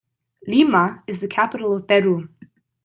Lima 0.47 1.03
is 1.05 1.19
the 1.21 1.27
capital 1.27 1.75
of 1.75 1.87
Peru. 1.87 2.27